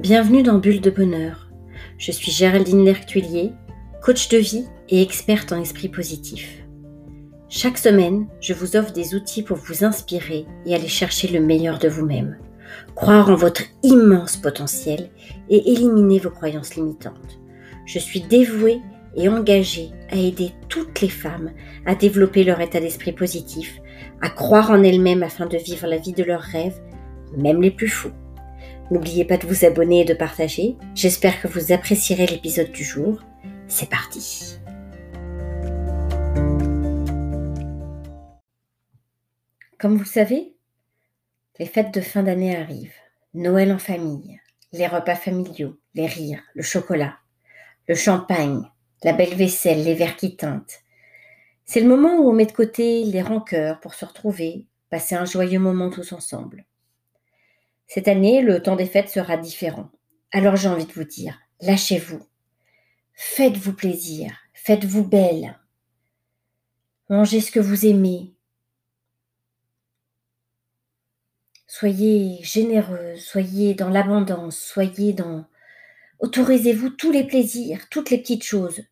Bienvenue 0.00 0.42
dans 0.42 0.56
Bulle 0.56 0.80
de 0.80 0.88
Bonheur. 0.88 1.50
Je 1.98 2.10
suis 2.10 2.32
Géraldine 2.32 2.86
Lertuillier, 2.86 3.52
coach 4.02 4.30
de 4.30 4.38
vie 4.38 4.64
et 4.88 5.02
experte 5.02 5.52
en 5.52 5.60
esprit 5.60 5.90
positif. 5.90 6.64
Chaque 7.50 7.76
semaine, 7.76 8.26
je 8.40 8.54
vous 8.54 8.76
offre 8.76 8.94
des 8.94 9.14
outils 9.14 9.42
pour 9.42 9.58
vous 9.58 9.84
inspirer 9.84 10.46
et 10.64 10.74
aller 10.74 10.88
chercher 10.88 11.28
le 11.28 11.40
meilleur 11.40 11.78
de 11.78 11.88
vous-même, 11.88 12.38
croire 12.94 13.28
en 13.28 13.34
votre 13.34 13.60
immense 13.82 14.38
potentiel 14.38 15.10
et 15.50 15.70
éliminer 15.70 16.18
vos 16.18 16.30
croyances 16.30 16.76
limitantes. 16.76 17.38
Je 17.84 17.98
suis 17.98 18.22
dévouée 18.22 18.80
et 19.16 19.28
engagée 19.28 19.90
à 20.10 20.16
aider 20.16 20.52
toutes 20.70 21.02
les 21.02 21.10
femmes 21.10 21.50
à 21.84 21.94
développer 21.94 22.42
leur 22.42 22.62
état 22.62 22.80
d'esprit 22.80 23.12
positif, 23.12 23.78
à 24.22 24.30
croire 24.30 24.70
en 24.70 24.82
elles-mêmes 24.82 25.22
afin 25.22 25.44
de 25.44 25.58
vivre 25.58 25.86
la 25.86 25.98
vie 25.98 26.14
de 26.14 26.24
leurs 26.24 26.40
rêves, 26.40 26.80
même 27.36 27.60
les 27.60 27.70
plus 27.70 27.88
fous. 27.88 28.12
N'oubliez 28.90 29.24
pas 29.24 29.36
de 29.36 29.46
vous 29.46 29.64
abonner 29.64 30.00
et 30.00 30.04
de 30.04 30.14
partager. 30.14 30.76
J'espère 30.96 31.40
que 31.40 31.46
vous 31.46 31.70
apprécierez 31.70 32.26
l'épisode 32.26 32.72
du 32.72 32.82
jour. 32.82 33.22
C'est 33.68 33.88
parti. 33.88 34.58
Comme 39.78 39.92
vous 39.92 40.00
le 40.00 40.04
savez, 40.04 40.56
les 41.60 41.66
fêtes 41.66 41.94
de 41.94 42.00
fin 42.00 42.24
d'année 42.24 42.56
arrivent. 42.56 42.92
Noël 43.32 43.70
en 43.70 43.78
famille, 43.78 44.40
les 44.72 44.88
repas 44.88 45.14
familiaux, 45.14 45.78
les 45.94 46.06
rires, 46.06 46.42
le 46.54 46.64
chocolat, 46.64 47.16
le 47.86 47.94
champagne, 47.94 48.68
la 49.04 49.12
belle 49.12 49.34
vaisselle, 49.34 49.84
les 49.84 49.94
verres 49.94 50.16
qui 50.16 50.36
teintent. 50.36 50.80
C'est 51.64 51.80
le 51.80 51.88
moment 51.88 52.18
où 52.18 52.28
on 52.28 52.32
met 52.32 52.46
de 52.46 52.52
côté 52.52 53.04
les 53.04 53.22
rancœurs 53.22 53.78
pour 53.78 53.94
se 53.94 54.04
retrouver, 54.04 54.66
passer 54.90 55.14
un 55.14 55.26
joyeux 55.26 55.60
moment 55.60 55.90
tous 55.90 56.12
ensemble. 56.12 56.66
Cette 57.92 58.06
année, 58.06 58.40
le 58.40 58.62
temps 58.62 58.76
des 58.76 58.86
fêtes 58.86 59.08
sera 59.08 59.36
différent. 59.36 59.90
Alors 60.30 60.54
j'ai 60.54 60.68
envie 60.68 60.86
de 60.86 60.92
vous 60.92 61.02
dire, 61.02 61.40
lâchez-vous. 61.60 62.24
Faites-vous 63.14 63.72
plaisir, 63.72 64.30
faites-vous 64.54 65.02
belle. 65.02 65.58
Mangez 67.08 67.40
ce 67.40 67.50
que 67.50 67.58
vous 67.58 67.86
aimez. 67.86 68.32
Soyez 71.66 72.40
généreuse, 72.44 73.24
soyez 73.24 73.74
dans 73.74 73.90
l'abondance, 73.90 74.56
soyez 74.56 75.12
dans 75.12 75.44
Autorisez-vous 76.20 76.90
tous 76.90 77.10
les 77.10 77.26
plaisirs, 77.26 77.88
toutes 77.90 78.10
les 78.10 78.18
petites 78.18 78.44
choses. 78.44 78.82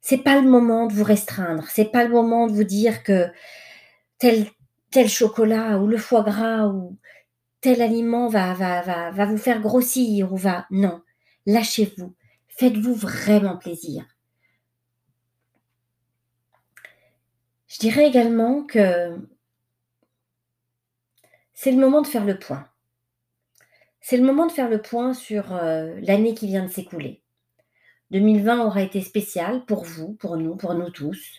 C'est 0.00 0.24
pas 0.24 0.40
le 0.40 0.50
moment 0.50 0.88
de 0.88 0.94
vous 0.94 1.04
restreindre, 1.04 1.68
c'est 1.68 1.92
pas 1.92 2.02
le 2.02 2.10
moment 2.10 2.48
de 2.48 2.52
vous 2.52 2.64
dire 2.64 3.04
que 3.04 3.30
tel, 4.18 4.48
tel 4.90 5.08
chocolat 5.08 5.78
ou 5.78 5.86
le 5.86 5.96
foie 5.96 6.24
gras 6.24 6.66
ou 6.66 6.98
tel 7.62 7.80
aliment 7.80 8.28
va, 8.28 9.24
vous 9.24 9.38
faire 9.38 9.60
grossir 9.60 10.32
ou 10.32 10.36
va. 10.36 10.66
Non, 10.70 11.00
lâchez-vous, 11.46 12.14
faites-vous 12.48 12.94
vraiment 12.94 13.56
plaisir. 13.56 14.04
Je 17.68 17.78
dirais 17.78 18.06
également 18.06 18.64
que 18.64 19.16
c'est 21.54 21.72
le 21.72 21.78
moment 21.78 22.02
de 22.02 22.06
faire 22.06 22.26
le 22.26 22.38
point. 22.38 22.68
C'est 24.00 24.16
le 24.16 24.24
moment 24.24 24.46
de 24.46 24.52
faire 24.52 24.68
le 24.68 24.82
point 24.82 25.14
sur 25.14 25.54
euh, 25.54 25.94
l'année 26.02 26.34
qui 26.34 26.48
vient 26.48 26.66
de 26.66 26.70
s'écouler. 26.70 27.22
2020 28.10 28.66
aura 28.66 28.82
été 28.82 29.00
spécial 29.00 29.64
pour 29.64 29.84
vous, 29.84 30.14
pour 30.14 30.36
nous, 30.36 30.56
pour 30.56 30.74
nous 30.74 30.90
tous. 30.90 31.38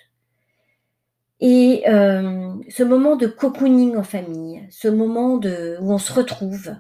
Et 1.46 1.84
euh, 1.90 2.54
ce 2.70 2.84
moment 2.84 3.18
de 3.18 3.28
cocooning 3.28 3.98
en 3.98 4.04
famille, 4.04 4.66
ce 4.70 4.88
moment 4.88 5.36
de, 5.36 5.76
où 5.82 5.92
on 5.92 5.98
se 5.98 6.14
retrouve, 6.14 6.74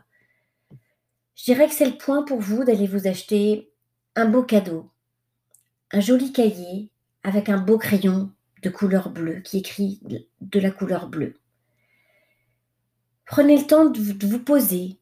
je 1.36 1.44
dirais 1.44 1.67
que 1.67 1.73
c'est 1.73 1.86
le 1.86 1.97
point 1.97 2.23
pour 2.23 2.39
vous 2.39 2.64
d'aller 2.64 2.88
vous 2.88 3.06
acheter 3.06 3.69
un 4.16 4.23
beau 4.23 4.41
cadeau, 4.41 4.89
un 5.91 6.00
joli 6.00 6.31
cahier 6.31 6.90
avec 7.23 7.50
un 7.50 7.57
beau 7.57 7.78
crayon 7.78 8.31
de 8.62 8.69
couleur 8.69 9.09
bleue 9.09 9.41
qui 9.41 9.57
écrit 9.57 10.00
de 10.40 10.59
la 10.62 10.72
couleur 10.72 11.09
bleue. 11.09 11.34
Prenez 13.25 13.57
le 13.57 13.68
temps 13.68 13.90
de 13.90 14.25
vous 14.25 14.40
poser, 14.40 14.97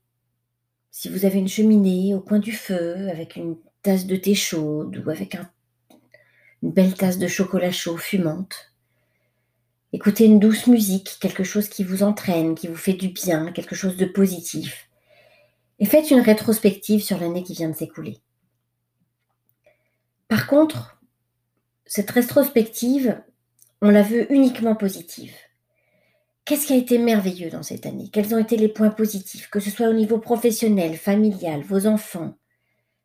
si 0.89 1.07
vous 1.07 1.23
avez 1.23 1.37
une 1.37 1.47
cheminée 1.47 2.15
au 2.15 2.19
coin 2.19 2.39
du 2.39 2.51
feu 2.51 3.09
avec 3.11 3.35
une 3.35 3.57
tasse 3.83 4.07
de 4.07 4.15
thé 4.15 4.33
chaude 4.33 5.03
ou 5.05 5.11
avec 5.11 5.37
une 6.63 6.71
belle 6.71 6.95
tasse 6.95 7.19
de 7.19 7.27
chocolat 7.27 7.71
chaud 7.71 7.97
fumante, 7.97 8.70
écoutez 9.93 10.25
une 10.25 10.39
douce 10.39 10.67
musique, 10.67 11.17
quelque 11.19 11.43
chose 11.43 11.67
qui 11.67 11.83
vous 11.83 12.03
entraîne, 12.03 12.55
qui 12.55 12.67
vous 12.67 12.75
fait 12.75 12.93
du 12.93 13.09
bien, 13.09 13.51
quelque 13.51 13.75
chose 13.75 13.97
de 13.97 14.05
positif, 14.05 14.89
et 15.79 15.85
faites 15.85 16.11
une 16.11 16.21
rétrospective 16.21 17.03
sur 17.03 17.19
l'année 17.19 17.43
qui 17.43 17.53
vient 17.53 17.69
de 17.69 17.75
s'écouler. 17.75 18.19
Par 20.27 20.47
contre, 20.47 21.01
cette 21.85 22.11
rétrospective, 22.11 23.21
on 23.81 23.89
la 23.89 24.03
veut 24.03 24.31
uniquement 24.31 24.75
positive. 24.75 25.33
Qu'est-ce 26.45 26.67
qui 26.67 26.73
a 26.73 26.77
été 26.77 26.97
merveilleux 26.97 27.49
dans 27.49 27.63
cette 27.63 27.85
année? 27.85 28.09
Quels 28.11 28.33
ont 28.33 28.39
été 28.39 28.55
les 28.57 28.69
points 28.69 28.89
positifs, 28.89 29.49
que 29.49 29.59
ce 29.59 29.69
soit 29.69 29.89
au 29.89 29.93
niveau 29.93 30.19
professionnel, 30.19 30.95
familial, 30.97 31.61
vos 31.63 31.85
enfants, 31.85 32.37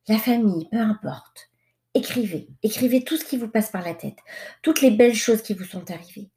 la 0.08 0.18
famille, 0.18 0.68
peu 0.70 0.78
importe? 0.78 1.50
Écrivez, 1.94 2.48
écrivez 2.62 3.02
tout 3.02 3.16
ce 3.16 3.24
qui 3.24 3.38
vous 3.38 3.48
passe 3.48 3.70
par 3.70 3.82
la 3.82 3.94
tête, 3.94 4.18
toutes 4.62 4.82
les 4.82 4.90
belles 4.90 5.14
choses 5.14 5.42
qui 5.42 5.54
vous 5.54 5.64
sont 5.64 5.90
arrivées. 5.90 6.30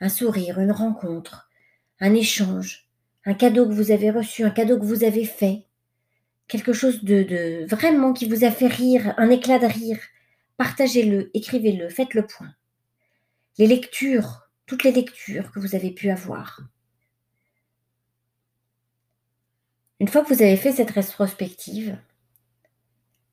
Un 0.00 0.08
sourire, 0.08 0.58
une 0.58 0.72
rencontre, 0.72 1.48
un 2.00 2.14
échange, 2.14 2.88
un 3.24 3.34
cadeau 3.34 3.66
que 3.66 3.72
vous 3.72 3.90
avez 3.90 4.10
reçu, 4.10 4.44
un 4.44 4.50
cadeau 4.50 4.78
que 4.78 4.84
vous 4.84 5.04
avez 5.04 5.24
fait, 5.24 5.66
quelque 6.48 6.72
chose 6.72 7.04
de, 7.04 7.64
vraiment 7.68 8.12
qui 8.12 8.28
vous 8.28 8.44
a 8.44 8.50
fait 8.50 8.66
rire, 8.66 9.14
un 9.16 9.30
éclat 9.30 9.58
de 9.58 9.66
rire. 9.66 9.98
Partagez-le, 10.56 11.30
écrivez-le, 11.34 11.88
faites 11.88 12.14
le 12.14 12.26
point. 12.26 12.54
Les 13.58 13.66
lectures, 13.66 14.48
toutes 14.66 14.84
les 14.84 14.92
lectures 14.92 15.50
que 15.52 15.60
vous 15.60 15.74
avez 15.74 15.90
pu 15.90 16.10
avoir. 16.10 16.60
Une 20.00 20.08
fois 20.08 20.22
que 20.22 20.34
vous 20.34 20.42
avez 20.42 20.56
fait 20.56 20.72
cette 20.72 20.90
rétrospective, 20.90 21.96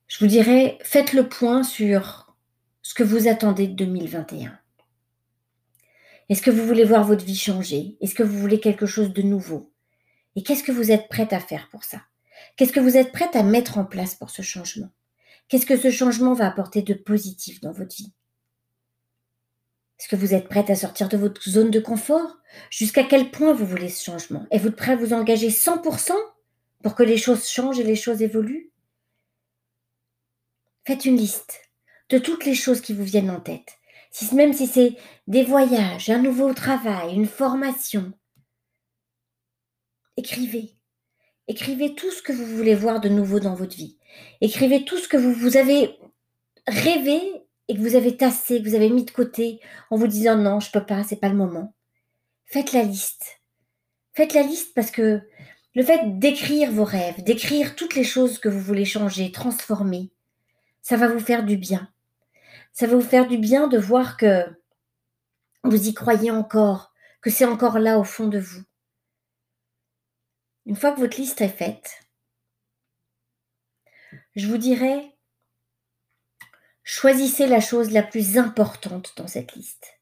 je 0.07 0.19
vous 0.19 0.27
dirais, 0.27 0.77
faites 0.83 1.13
le 1.13 1.27
point 1.27 1.63
sur 1.63 2.35
ce 2.81 2.93
que 2.93 3.03
vous 3.03 3.27
attendez 3.27 3.67
de 3.67 3.73
2021. 3.73 4.60
Est-ce 6.31 6.41
que 6.41 6.49
vous 6.49 6.65
voulez 6.65 6.85
voir 6.85 7.03
votre 7.03 7.25
vie 7.25 7.35
changer? 7.35 7.97
Est-ce 7.99 8.15
que 8.15 8.23
vous 8.23 8.39
voulez 8.39 8.61
quelque 8.61 8.85
chose 8.85 9.11
de 9.11 9.21
nouveau? 9.21 9.73
Et 10.37 10.43
qu'est-ce 10.43 10.63
que 10.63 10.71
vous 10.71 10.89
êtes 10.89 11.09
prête 11.09 11.33
à 11.33 11.41
faire 11.41 11.67
pour 11.67 11.83
ça? 11.83 12.03
Qu'est-ce 12.55 12.71
que 12.71 12.79
vous 12.79 12.95
êtes 12.95 13.11
prête 13.11 13.35
à 13.35 13.43
mettre 13.43 13.77
en 13.77 13.83
place 13.83 14.15
pour 14.15 14.29
ce 14.29 14.41
changement? 14.41 14.87
Qu'est-ce 15.49 15.65
que 15.65 15.75
ce 15.75 15.91
changement 15.91 16.33
va 16.33 16.47
apporter 16.47 16.83
de 16.83 16.93
positif 16.93 17.59
dans 17.59 17.73
votre 17.73 17.97
vie? 17.97 18.13
Est-ce 19.99 20.07
que 20.07 20.15
vous 20.15 20.33
êtes 20.33 20.47
prête 20.47 20.69
à 20.69 20.75
sortir 20.77 21.09
de 21.09 21.17
votre 21.17 21.49
zone 21.49 21.69
de 21.69 21.81
confort? 21.81 22.37
Jusqu'à 22.69 23.03
quel 23.03 23.29
point 23.29 23.51
vous 23.51 23.65
voulez 23.65 23.89
ce 23.89 24.01
changement? 24.01 24.47
Êtes-vous 24.51 24.71
prêt 24.71 24.93
à 24.93 24.95
vous 24.95 25.11
engager 25.11 25.49
100% 25.49 26.13
pour 26.81 26.95
que 26.95 27.03
les 27.03 27.17
choses 27.17 27.49
changent 27.49 27.81
et 27.81 27.83
les 27.83 27.97
choses 27.97 28.21
évoluent? 28.21 28.71
Faites 30.87 31.03
une 31.03 31.17
liste 31.17 31.69
de 32.07 32.19
toutes 32.19 32.45
les 32.45 32.55
choses 32.55 32.79
qui 32.79 32.93
vous 32.93 33.03
viennent 33.03 33.29
en 33.29 33.41
tête. 33.41 33.80
Même 34.33 34.53
si 34.53 34.67
c'est 34.67 34.97
des 35.27 35.43
voyages, 35.43 36.09
un 36.09 36.21
nouveau 36.21 36.53
travail, 36.53 37.15
une 37.15 37.25
formation. 37.25 38.11
Écrivez. 40.17 40.75
Écrivez 41.47 41.95
tout 41.95 42.11
ce 42.11 42.21
que 42.21 42.33
vous 42.33 42.45
voulez 42.45 42.75
voir 42.75 42.99
de 42.99 43.09
nouveau 43.09 43.39
dans 43.39 43.55
votre 43.55 43.75
vie. 43.75 43.97
Écrivez 44.41 44.85
tout 44.85 44.97
ce 44.97 45.07
que 45.07 45.17
vous, 45.17 45.33
vous 45.33 45.57
avez 45.57 45.97
rêvé 46.67 47.21
et 47.67 47.75
que 47.75 47.79
vous 47.79 47.95
avez 47.95 48.17
tassé, 48.17 48.61
que 48.61 48.67
vous 48.67 48.75
avez 48.75 48.89
mis 48.89 49.05
de 49.05 49.11
côté 49.11 49.59
en 49.89 49.97
vous 49.97 50.07
disant 50.07 50.37
non, 50.37 50.59
je 50.59 50.71
peux 50.71 50.85
pas, 50.85 51.03
c'est 51.03 51.19
pas 51.19 51.29
le 51.29 51.35
moment. 51.35 51.73
Faites 52.45 52.73
la 52.73 52.83
liste. 52.83 53.41
Faites 54.13 54.33
la 54.33 54.43
liste 54.43 54.73
parce 54.75 54.91
que 54.91 55.21
le 55.73 55.83
fait 55.83 56.19
d'écrire 56.19 56.71
vos 56.71 56.83
rêves, 56.83 57.23
d'écrire 57.23 57.75
toutes 57.75 57.95
les 57.95 58.03
choses 58.03 58.39
que 58.39 58.49
vous 58.49 58.59
voulez 58.59 58.85
changer, 58.85 59.31
transformer, 59.31 60.11
ça 60.81 60.97
va 60.97 61.07
vous 61.07 61.19
faire 61.19 61.45
du 61.45 61.55
bien. 61.55 61.90
Ça 62.73 62.87
va 62.87 62.95
vous 62.95 63.01
faire 63.01 63.27
du 63.27 63.37
bien 63.37 63.67
de 63.67 63.77
voir 63.77 64.17
que 64.17 64.45
vous 65.63 65.87
y 65.87 65.93
croyez 65.93 66.31
encore, 66.31 66.93
que 67.21 67.29
c'est 67.29 67.45
encore 67.45 67.79
là 67.79 67.99
au 67.99 68.03
fond 68.03 68.27
de 68.27 68.39
vous. 68.39 68.63
Une 70.65 70.75
fois 70.75 70.91
que 70.91 70.99
votre 70.99 71.17
liste 71.17 71.41
est 71.41 71.49
faite, 71.49 71.99
je 74.35 74.47
vous 74.47 74.57
dirais 74.57 75.11
Choisissez 76.83 77.47
la 77.47 77.61
chose 77.61 77.91
la 77.91 78.03
plus 78.03 78.37
importante 78.37 79.13
dans 79.15 79.27
cette 79.27 79.55
liste, 79.55 79.99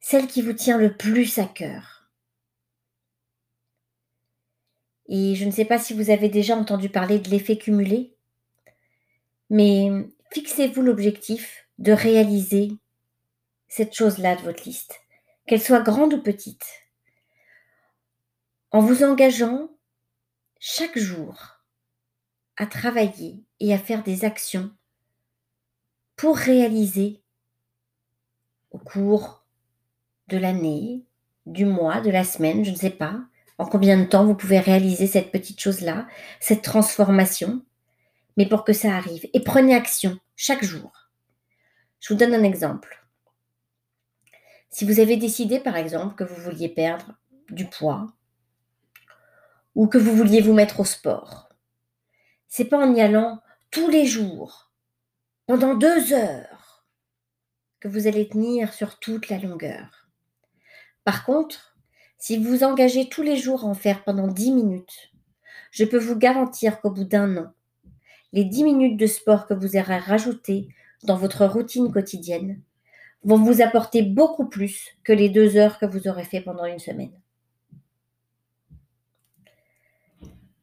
celle 0.00 0.26
qui 0.26 0.42
vous 0.42 0.52
tient 0.52 0.78
le 0.78 0.96
plus 0.96 1.38
à 1.38 1.46
cœur. 1.46 2.10
Et 5.08 5.34
je 5.34 5.44
ne 5.46 5.50
sais 5.50 5.64
pas 5.64 5.78
si 5.78 5.94
vous 5.94 6.10
avez 6.10 6.28
déjà 6.28 6.54
entendu 6.54 6.90
parler 6.90 7.18
de 7.18 7.30
l'effet 7.30 7.56
cumulé, 7.56 8.14
mais 9.48 9.90
fixez-vous 10.32 10.82
l'objectif 10.82 11.67
de 11.78 11.92
réaliser 11.92 12.72
cette 13.68 13.94
chose-là 13.94 14.36
de 14.36 14.42
votre 14.42 14.64
liste, 14.64 15.00
qu'elle 15.46 15.62
soit 15.62 15.80
grande 15.80 16.14
ou 16.14 16.22
petite, 16.22 16.66
en 18.70 18.80
vous 18.80 19.04
engageant 19.04 19.70
chaque 20.58 20.98
jour 20.98 21.62
à 22.56 22.66
travailler 22.66 23.44
et 23.60 23.72
à 23.72 23.78
faire 23.78 24.02
des 24.02 24.24
actions 24.24 24.70
pour 26.16 26.36
réaliser 26.36 27.22
au 28.70 28.78
cours 28.78 29.46
de 30.26 30.36
l'année, 30.36 31.04
du 31.46 31.64
mois, 31.64 32.00
de 32.00 32.10
la 32.10 32.24
semaine, 32.24 32.64
je 32.64 32.70
ne 32.70 32.76
sais 32.76 32.90
pas, 32.90 33.20
en 33.56 33.66
combien 33.66 33.96
de 33.98 34.04
temps 34.04 34.24
vous 34.24 34.34
pouvez 34.34 34.58
réaliser 34.58 35.06
cette 35.06 35.32
petite 35.32 35.60
chose-là, 35.60 36.06
cette 36.40 36.62
transformation, 36.62 37.62
mais 38.36 38.46
pour 38.46 38.64
que 38.64 38.72
ça 38.72 38.96
arrive. 38.96 39.26
Et 39.32 39.40
prenez 39.40 39.74
action 39.74 40.18
chaque 40.36 40.64
jour. 40.64 40.97
Je 42.00 42.12
vous 42.12 42.18
donne 42.18 42.34
un 42.34 42.44
exemple. 42.44 43.04
Si 44.70 44.84
vous 44.84 45.00
avez 45.00 45.16
décidé, 45.16 45.60
par 45.60 45.76
exemple, 45.76 46.14
que 46.14 46.24
vous 46.24 46.40
vouliez 46.40 46.68
perdre 46.68 47.18
du 47.50 47.66
poids 47.66 48.12
ou 49.74 49.86
que 49.86 49.98
vous 49.98 50.14
vouliez 50.14 50.40
vous 50.40 50.52
mettre 50.52 50.80
au 50.80 50.84
sport, 50.84 51.48
c'est 52.48 52.66
pas 52.66 52.78
en 52.78 52.94
y 52.94 53.00
allant 53.00 53.40
tous 53.70 53.88
les 53.88 54.06
jours, 54.06 54.70
pendant 55.46 55.74
deux 55.74 56.12
heures, 56.12 56.84
que 57.80 57.88
vous 57.88 58.06
allez 58.06 58.28
tenir 58.28 58.72
sur 58.72 58.98
toute 58.98 59.28
la 59.28 59.38
longueur. 59.38 60.08
Par 61.04 61.24
contre, 61.24 61.76
si 62.18 62.36
vous 62.36 62.50
vous 62.50 62.64
engagez 62.64 63.08
tous 63.08 63.22
les 63.22 63.36
jours 63.36 63.64
à 63.64 63.68
en 63.68 63.74
faire 63.74 64.04
pendant 64.04 64.26
dix 64.26 64.50
minutes, 64.50 65.12
je 65.70 65.84
peux 65.84 65.98
vous 65.98 66.16
garantir 66.16 66.80
qu'au 66.80 66.90
bout 66.90 67.04
d'un 67.04 67.36
an, 67.36 67.52
les 68.32 68.44
dix 68.44 68.64
minutes 68.64 68.96
de 68.96 69.06
sport 69.06 69.46
que 69.46 69.54
vous 69.54 69.76
aurez 69.76 69.98
rajoutées 69.98 70.68
dans 71.04 71.16
votre 71.16 71.46
routine 71.46 71.92
quotidienne 71.92 72.60
vont 73.24 73.42
vous 73.42 73.62
apporter 73.62 74.02
beaucoup 74.02 74.48
plus 74.48 74.96
que 75.04 75.12
les 75.12 75.28
deux 75.28 75.56
heures 75.56 75.78
que 75.78 75.86
vous 75.86 76.08
aurez 76.08 76.24
fait 76.24 76.40
pendant 76.40 76.64
une 76.64 76.78
semaine. 76.78 77.12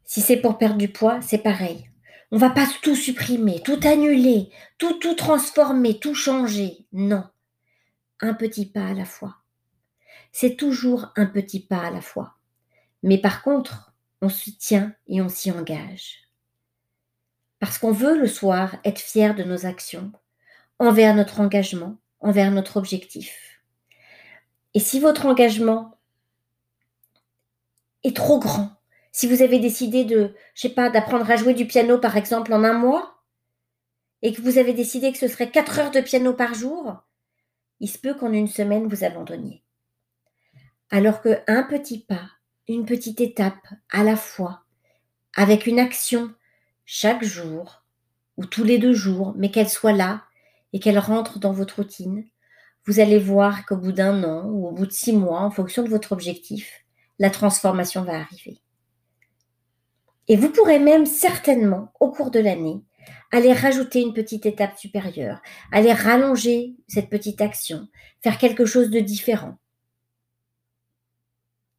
Si 0.03 0.21
c'est 0.21 0.37
pour 0.37 0.57
perdre 0.57 0.77
du 0.77 0.87
poids, 0.89 1.21
c'est 1.21 1.39
pareil. 1.39 1.89
On 2.31 2.37
va 2.37 2.49
pas 2.49 2.67
tout 2.81 2.95
supprimer, 2.95 3.61
tout 3.63 3.79
annuler, 3.83 4.49
tout 4.77 4.93
tout 4.99 5.15
transformer, 5.15 5.99
tout 5.99 6.15
changer. 6.15 6.85
Non. 6.93 7.23
Un 8.21 8.33
petit 8.33 8.65
pas 8.65 8.87
à 8.87 8.93
la 8.93 9.05
fois. 9.05 9.37
C'est 10.31 10.55
toujours 10.55 11.11
un 11.15 11.25
petit 11.25 11.59
pas 11.59 11.81
à 11.81 11.91
la 11.91 12.01
fois. 12.01 12.35
Mais 13.03 13.17
par 13.17 13.41
contre, 13.41 13.93
on 14.21 14.29
s'y 14.29 14.57
tient 14.57 14.93
et 15.07 15.21
on 15.21 15.29
s'y 15.29 15.51
engage. 15.51 16.29
Parce 17.59 17.77
qu'on 17.77 17.91
veut 17.91 18.17
le 18.17 18.27
soir 18.27 18.77
être 18.83 18.99
fier 18.99 19.35
de 19.35 19.43
nos 19.43 19.65
actions, 19.65 20.11
envers 20.79 21.15
notre 21.15 21.39
engagement, 21.39 21.97
envers 22.19 22.51
notre 22.51 22.77
objectif. 22.77 23.61
Et 24.73 24.79
si 24.79 24.99
votre 24.99 25.25
engagement 25.25 25.97
est 28.03 28.15
trop 28.15 28.39
grand, 28.39 28.71
si 29.11 29.27
vous 29.27 29.41
avez 29.41 29.59
décidé 29.59 30.03
de, 30.03 30.35
je 30.53 30.67
sais 30.67 30.73
d'apprendre 30.75 31.29
à 31.31 31.37
jouer 31.37 31.53
du 31.53 31.65
piano 31.65 31.97
par 31.97 32.17
exemple 32.17 32.53
en 32.53 32.63
un 32.63 32.73
mois, 32.73 33.23
et 34.21 34.33
que 34.33 34.41
vous 34.41 34.57
avez 34.57 34.73
décidé 34.73 35.11
que 35.11 35.17
ce 35.17 35.27
serait 35.27 35.51
quatre 35.51 35.79
heures 35.79 35.91
de 35.91 36.01
piano 36.01 36.33
par 36.33 36.53
jour, 36.53 36.95
il 37.79 37.89
se 37.89 37.97
peut 37.97 38.13
qu'en 38.13 38.31
une 38.31 38.47
semaine 38.47 38.87
vous 38.87 39.03
abandonniez. 39.03 39.63
Alors 40.89 41.21
que 41.21 41.41
un 41.47 41.63
petit 41.63 41.99
pas, 41.99 42.29
une 42.67 42.85
petite 42.85 43.21
étape 43.21 43.67
à 43.91 44.03
la 44.03 44.15
fois, 44.15 44.63
avec 45.35 45.67
une 45.67 45.79
action 45.79 46.33
chaque 46.85 47.23
jour 47.23 47.83
ou 48.37 48.45
tous 48.45 48.63
les 48.63 48.77
deux 48.77 48.93
jours, 48.93 49.33
mais 49.37 49.51
qu'elle 49.51 49.69
soit 49.69 49.93
là 49.93 50.23
et 50.75 50.79
qu'elle 50.79 50.99
rentre 50.99 51.39
dans 51.39 51.53
votre 51.53 51.77
routine, 51.77 52.25
vous 52.85 52.99
allez 52.99 53.17
voir 53.17 53.65
qu'au 53.65 53.77
bout 53.77 53.93
d'un 53.93 54.25
an 54.25 54.43
ou 54.49 54.67
au 54.67 54.73
bout 54.73 54.85
de 54.85 54.91
six 54.91 55.13
mois, 55.13 55.39
en 55.39 55.49
fonction 55.49 55.83
de 55.83 55.87
votre 55.87 56.11
objectif, 56.11 56.83
la 57.17 57.29
transformation 57.29 58.03
va 58.03 58.19
arriver. 58.19 58.59
Et 60.27 60.35
vous 60.35 60.49
pourrez 60.49 60.79
même 60.79 61.05
certainement, 61.05 61.93
au 62.01 62.11
cours 62.11 62.29
de 62.29 62.41
l'année, 62.41 62.83
aller 63.31 63.53
rajouter 63.53 64.01
une 64.01 64.13
petite 64.13 64.45
étape 64.45 64.77
supérieure, 64.77 65.41
aller 65.71 65.93
rallonger 65.93 66.75
cette 66.89 67.09
petite 67.09 67.39
action, 67.39 67.87
faire 68.21 68.37
quelque 68.37 68.65
chose 68.65 68.89
de 68.89 68.99
différent. 68.99 69.57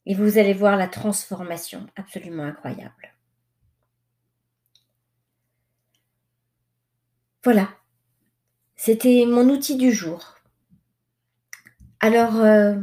Et 0.06 0.14
vous 0.14 0.38
allez 0.38 0.54
voir 0.54 0.78
la 0.78 0.88
transformation 0.88 1.87
absolument 1.96 2.44
incroyable. 2.44 3.14
Voilà, 7.44 7.69
c'était 8.76 9.25
mon 9.26 9.49
outil 9.49 9.76
du 9.76 9.93
jour. 9.93 10.37
Alors, 12.00 12.37
euh, 12.37 12.76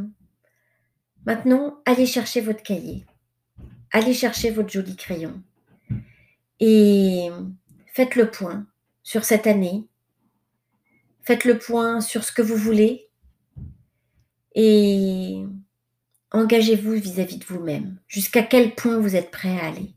maintenant, 1.24 1.80
allez 1.86 2.06
chercher 2.06 2.40
votre 2.40 2.62
cahier, 2.62 3.06
allez 3.92 4.12
chercher 4.12 4.50
votre 4.50 4.70
joli 4.70 4.96
crayon 4.96 5.42
et 6.60 7.30
faites 7.86 8.16
le 8.16 8.30
point 8.30 8.66
sur 9.02 9.24
cette 9.24 9.46
année, 9.46 9.86
faites 11.22 11.44
le 11.44 11.58
point 11.58 12.00
sur 12.00 12.24
ce 12.24 12.32
que 12.32 12.42
vous 12.42 12.56
voulez 12.56 13.08
et 14.54 15.44
engagez-vous 16.32 16.92
vis-à-vis 16.92 17.38
de 17.38 17.44
vous-même. 17.44 17.98
Jusqu'à 18.08 18.42
quel 18.42 18.74
point 18.74 18.98
vous 18.98 19.16
êtes 19.16 19.30
prêt 19.30 19.58
à 19.60 19.66
aller. 19.66 19.94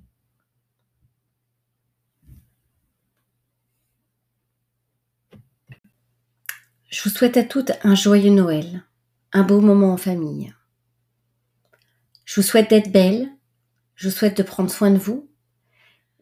Je 6.89 7.03
vous 7.03 7.09
souhaite 7.09 7.35
à 7.35 7.43
toutes 7.43 7.73
un 7.83 7.95
joyeux 7.95 8.31
Noël, 8.31 8.83
un 9.33 9.43
beau 9.43 9.59
moment 9.59 9.91
en 9.91 9.97
famille. 9.97 10.53
Je 12.23 12.39
vous 12.39 12.47
souhaite 12.47 12.69
d'être 12.69 12.93
belle, 12.93 13.27
je 13.95 14.07
vous 14.07 14.15
souhaite 14.15 14.37
de 14.37 14.43
prendre 14.43 14.71
soin 14.71 14.89
de 14.89 14.97
vous 14.97 15.29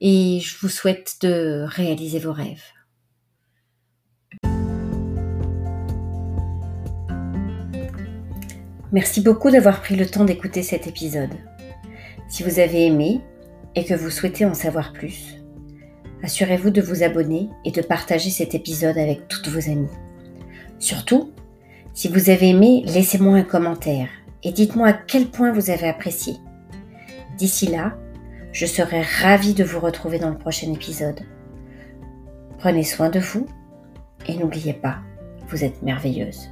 et 0.01 0.39
je 0.41 0.57
vous 0.57 0.69
souhaite 0.69 1.17
de 1.21 1.65
réaliser 1.67 2.17
vos 2.17 2.33
rêves. 2.33 2.63
Merci 8.91 9.21
beaucoup 9.21 9.51
d'avoir 9.51 9.81
pris 9.81 9.95
le 9.95 10.07
temps 10.07 10.25
d'écouter 10.25 10.63
cet 10.63 10.87
épisode. 10.87 11.33
Si 12.27 12.41
vous 12.41 12.57
avez 12.57 12.87
aimé 12.87 13.21
et 13.75 13.85
que 13.85 13.93
vous 13.93 14.09
souhaitez 14.09 14.45
en 14.45 14.55
savoir 14.55 14.93
plus, 14.93 15.43
assurez-vous 16.23 16.71
de 16.71 16.81
vous 16.81 17.03
abonner 17.03 17.49
et 17.65 17.71
de 17.71 17.83
partager 17.83 18.31
cet 18.31 18.55
épisode 18.55 18.97
avec 18.97 19.27
toutes 19.27 19.49
vos 19.49 19.69
amies. 19.69 19.89
Surtout, 20.85 21.31
si 21.95 22.09
vous 22.09 22.29
avez 22.29 22.49
aimé, 22.49 22.83
laissez-moi 22.85 23.37
un 23.37 23.43
commentaire 23.43 24.07
et 24.43 24.51
dites-moi 24.51 24.89
à 24.89 24.93
quel 24.93 25.25
point 25.25 25.51
vous 25.51 25.71
avez 25.71 25.87
apprécié. 25.87 26.35
D'ici 27.39 27.65
là, 27.65 27.97
je 28.51 28.67
serai 28.67 29.01
ravie 29.01 29.55
de 29.55 29.63
vous 29.63 29.79
retrouver 29.79 30.19
dans 30.19 30.29
le 30.29 30.37
prochain 30.37 30.71
épisode. 30.71 31.21
Prenez 32.59 32.83
soin 32.83 33.09
de 33.09 33.19
vous 33.19 33.47
et 34.27 34.37
n'oubliez 34.37 34.73
pas, 34.73 34.99
vous 35.47 35.63
êtes 35.63 35.81
merveilleuse. 35.81 36.51